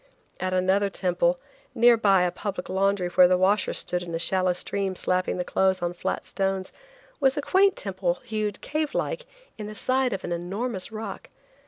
At 0.39 0.51
another 0.51 0.89
temple, 0.89 1.39
near 1.75 1.95
by 1.95 2.23
a 2.23 2.31
public 2.31 2.69
laundry 2.69 3.09
where 3.09 3.27
the 3.27 3.37
washers 3.37 3.77
stood 3.77 4.01
in 4.01 4.15
a 4.15 4.17
shallow 4.17 4.53
stream 4.53 4.95
slapping 4.95 5.37
the 5.37 5.43
clothes 5.43 5.79
on 5.83 5.93
flat 5.93 6.25
stones, 6.25 6.71
was 7.19 7.37
a 7.37 7.39
quaint 7.43 7.75
temple 7.75 8.15
hewed, 8.23 8.61
cave 8.61 8.95
like, 8.95 9.27
in 9.59 9.67
the 9.67 9.75
side 9.75 10.11
of 10.11 10.23
an 10.23 10.31
enormous 10.31 10.91
rock. 10.91 11.29